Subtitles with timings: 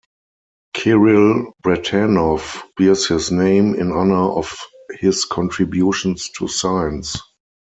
[0.75, 4.51] Kiril Bratanov bears his name in honor of
[4.99, 7.17] his contributions to science.